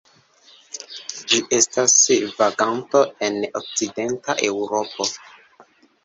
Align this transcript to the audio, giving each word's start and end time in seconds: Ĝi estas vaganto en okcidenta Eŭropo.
Ĝi 1.33 1.39
estas 1.57 1.91
vaganto 2.39 3.01
en 3.27 3.37
okcidenta 3.59 4.35
Eŭropo. 4.49 5.07